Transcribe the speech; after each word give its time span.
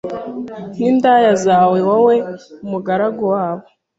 N 0.77 0.79
indaya 0.89 1.33
zawe 1.45 1.77
wowe 1.87 2.15
mugaragu 2.69 3.23
wabo 3.33 3.65